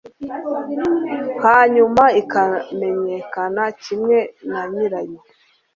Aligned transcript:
hanyuma 1.45 2.03
ikamenyekana 2.21 3.63
kimwe 3.83 4.17
na 4.49 4.61
nyirayo 4.73 5.17